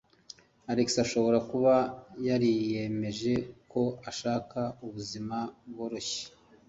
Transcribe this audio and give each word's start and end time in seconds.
Alex 0.71 0.89
ashobora 1.05 1.39
kuba 1.51 1.73
yariyemeje 2.27 3.33
ko 3.71 3.83
ashaka 4.09 4.59
ubuzima 4.85 5.37
bworoshye. 5.69 6.23